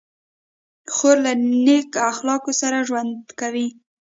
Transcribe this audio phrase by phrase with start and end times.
[0.93, 1.33] خور له
[1.65, 3.67] نیک اخلاقو سره ژوند کوي.